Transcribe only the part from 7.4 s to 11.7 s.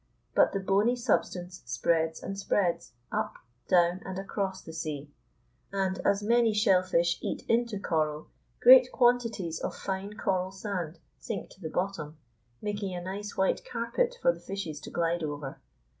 into coral, great quantities of fine coral sand sink to the